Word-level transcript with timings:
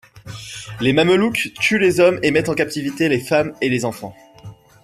Les 0.79 0.93
Mamelouks 0.93 1.53
tuent 1.59 1.77
les 1.77 1.99
hommes 1.99 2.17
et 2.23 2.31
mettent 2.31 2.49
en 2.49 2.55
captivité 2.55 3.07
les 3.07 3.19
femmes 3.19 3.53
et 3.61 3.69
les 3.69 3.85
enfants. 3.85 4.15